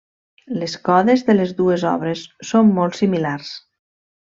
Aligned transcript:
Les 0.61 0.71
codes 0.87 1.23
de 1.27 1.35
les 1.35 1.53
dues 1.59 1.85
obres 1.91 2.25
són 2.53 2.73
molt 2.81 2.99
similars. 3.03 3.55